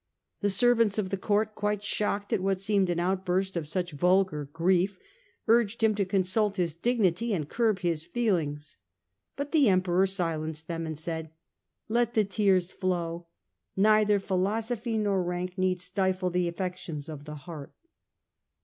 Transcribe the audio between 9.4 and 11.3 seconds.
the Emperor silenced them and said:'